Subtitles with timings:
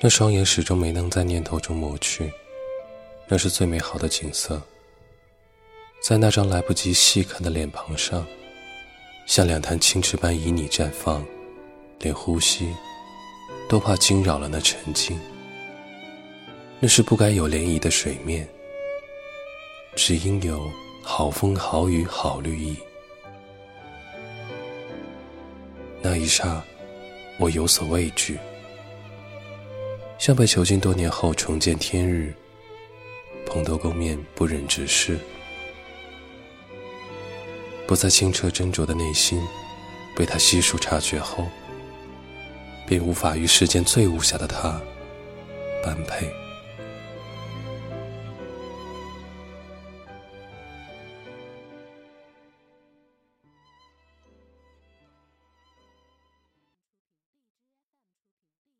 [0.00, 2.32] 那双眼始终没能在念头中抹去，
[3.26, 4.62] 那是最美好的景色。
[6.00, 8.24] 在那张来不及细看的脸庞上，
[9.26, 11.26] 像两潭清池般旖旎绽放，
[11.98, 12.72] 连呼吸
[13.68, 15.18] 都怕惊扰了那沉静。
[16.78, 18.48] 那是不该有涟漪的水面，
[19.96, 20.70] 只应有
[21.02, 22.76] 好风好雨好绿意。
[26.00, 26.62] 那一刹，
[27.40, 28.38] 我有所畏惧，
[30.28, 32.34] 像被囚禁多年后重见天日，
[33.46, 35.18] 蓬头垢面不忍直视，
[37.86, 39.40] 不再清澈斟酌的内心，
[40.14, 41.46] 被他悉数察觉后，
[42.86, 44.78] 便无法与世间最无瑕的他
[45.82, 46.30] 般配。